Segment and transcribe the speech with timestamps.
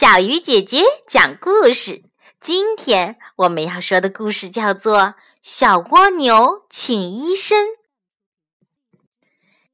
[0.00, 2.04] 小鱼姐姐讲故事。
[2.40, 4.98] 今天我们要说的故事叫做
[5.42, 7.66] 《小蜗牛请医生》。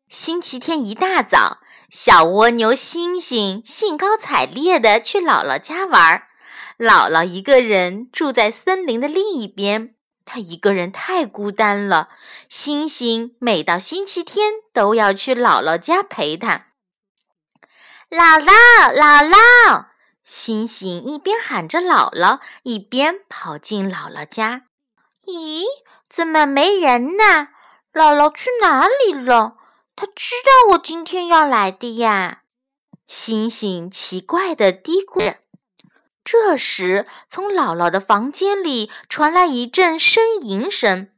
[0.08, 1.58] 星期天一大早，
[1.88, 6.24] 小蜗牛星星兴高采烈地去姥姥家玩。
[6.76, 12.08] 姥姥一个人住在森林的另一边，她一个人太孤单了。
[12.48, 16.66] 星星每到星期天都要去姥姥家陪她。
[18.10, 19.86] 姥姥，姥姥！
[20.26, 24.64] 星星一边喊着“姥姥”，一边跑进姥姥家。
[25.24, 25.62] 咦，
[26.10, 27.50] 怎么没人呢？
[27.92, 29.54] 姥姥去哪里了？
[29.94, 32.42] 她知道我今天要来的呀。
[33.06, 35.36] 星星奇怪地嘀咕着。
[36.24, 41.08] 这时，从姥姥的房间里传来一阵呻吟声。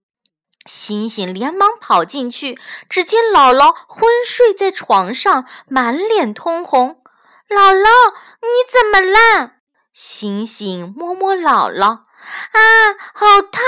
[0.67, 2.59] 星星连忙跑进去，
[2.91, 7.03] 只见姥姥昏睡在床上，满脸通红。
[7.49, 9.53] 姥姥，你怎么了？
[9.95, 13.63] 星星摸摸姥姥，啊，好烫，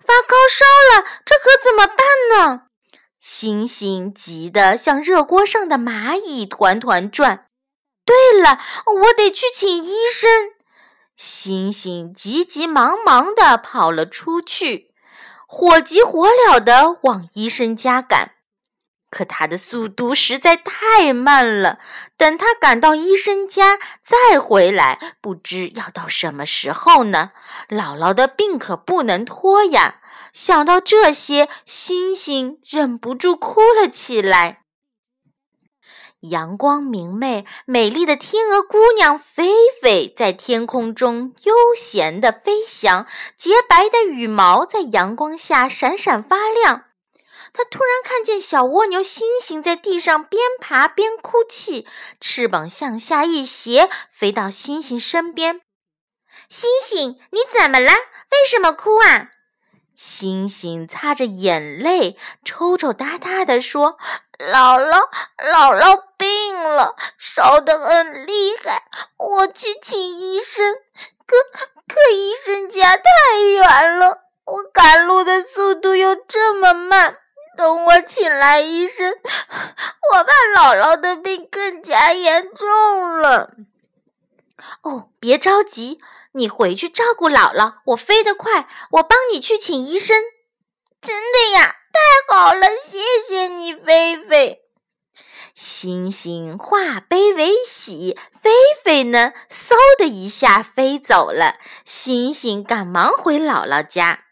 [0.00, 1.96] 发高烧了，这可怎么办
[2.30, 2.62] 呢？
[3.20, 7.46] 星星急得像热锅上的蚂蚁，团团转。
[8.04, 8.60] 对了，
[9.02, 10.50] 我得去请医生。
[11.16, 14.94] 星星急急忙忙地跑了出去，
[15.46, 18.35] 火急火燎地往医生家赶。
[19.16, 21.78] 可他的速度实在太慢了，
[22.18, 27.30] 等他赶到医生家再回来，不知要到什么时候呢？
[27.70, 30.00] 姥姥的病可不能拖呀！
[30.34, 34.64] 想到这些，星星忍不住哭了起来。
[36.20, 43.06] 阳光明媚，美丽的天鹅姑娘菲菲在天空中悠闲地飞翔，
[43.38, 46.82] 洁白的羽毛在阳光下闪闪发亮。
[47.56, 51.88] 他突然看见小蜗牛星星在地上边爬边哭泣，
[52.20, 55.62] 翅膀向下一斜，飞到星星身边。
[56.50, 57.90] 星星，你怎么了？
[58.30, 59.30] 为什么哭啊？
[59.94, 63.96] 星星擦着眼泪，抽抽搭搭地说
[64.38, 65.08] ：“姥姥，
[65.38, 68.84] 姥姥病了，烧得很厉害，
[69.16, 70.74] 我去请医生，
[71.26, 71.36] 可
[71.88, 77.16] 可医生家太远了，我赶路的速度又这么慢。”
[77.56, 79.12] 等我请来医生，
[80.12, 83.54] 我怕姥姥的病更加严重了。
[84.82, 86.00] 哦，别着急，
[86.32, 87.74] 你回去照顾姥姥。
[87.86, 90.22] 我飞得快，我帮你去请医生。
[91.00, 94.62] 真的呀，太好了，谢谢你，菲菲。
[95.54, 98.50] 星星化悲为喜，菲
[98.84, 101.56] 菲呢，嗖的一下飞走了。
[101.84, 104.24] 星星赶忙回姥姥家，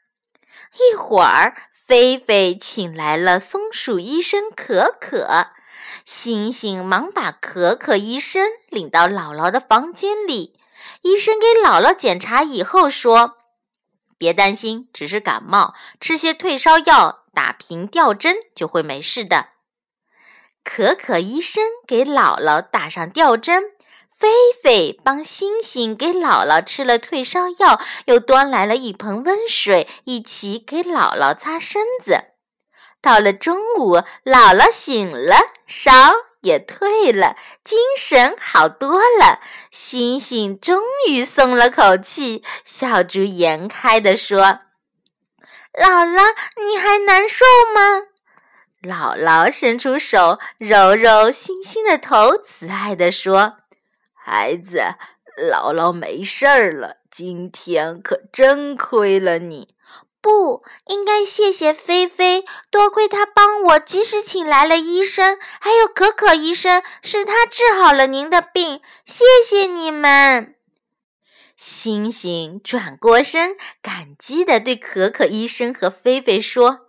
[0.75, 1.55] 一会儿。
[1.95, 5.53] 菲菲请来了松鼠医生可可，
[6.05, 10.59] 星星忙把可可医生领到姥姥的房间里。
[11.03, 13.37] 医生给姥姥检查以后说
[14.19, 19.51] ：“别担心，只是感冒，吃些退烧药，打瓶吊针就会没事的。”
[20.65, 23.63] 可可医生给姥姥打上吊针。
[24.25, 24.31] 菲
[24.63, 32.17] 菲帮星星给姥姥吃了退烧药，又端来了一盆温水，一起给姥姥擦身子。
[33.03, 35.37] 到了中午，姥姥醒了，
[35.67, 35.93] 烧
[36.41, 39.41] 也退了，精神好多了。
[39.71, 44.61] 星星终于松了口气，笑逐颜开地说
[45.79, 46.35] ：“姥姥，
[46.65, 48.05] 你还难受吗？”
[48.81, 53.59] 姥姥伸出手揉揉星星的头，慈爱地说。
[54.27, 54.81] 孩子，
[55.53, 56.97] 姥姥没事儿了。
[57.11, 59.75] 今天可真亏了你，
[60.23, 68.81] 不应该谢谢菲菲，多亏她帮我及时请来了医生，还有可可医生，是他治好了您的病。
[69.05, 70.55] 谢谢你们。
[71.55, 76.87] 星星转过身，感激地对可可医生和菲菲说：“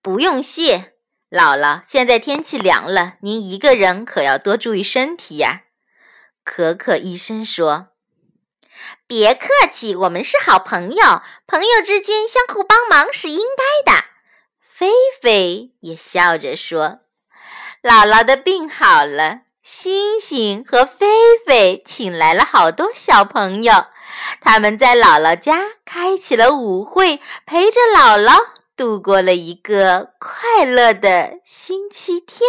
[0.00, 0.94] 不用谢，
[1.30, 1.82] 姥姥。
[1.86, 5.64] 现在天气凉了，您一个人可要多注意身体呀。”
[6.46, 7.88] 可可医生说
[9.06, 14.04] ：“别客气，我们是好朋友，朋友之间相互帮忙是应该的。”
[14.62, 17.00] 菲菲也笑着说
[17.82, 23.86] ：“姥姥的病好了，星星和菲菲请来了好多小朋友，
[24.40, 28.38] 他们在姥姥家开起了舞会，陪着姥姥
[28.76, 32.48] 度过了一个快乐的星期天。”